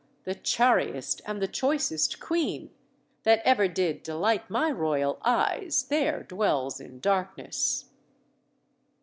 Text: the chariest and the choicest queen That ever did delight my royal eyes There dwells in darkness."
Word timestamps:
the 0.23 0.33
chariest 0.33 1.21
and 1.27 1.39
the 1.43 1.47
choicest 1.47 2.19
queen 2.19 2.71
That 3.21 3.39
ever 3.45 3.67
did 3.67 4.01
delight 4.01 4.49
my 4.49 4.71
royal 4.71 5.19
eyes 5.21 5.83
There 5.91 6.23
dwells 6.23 6.79
in 6.79 6.99
darkness." 6.99 7.85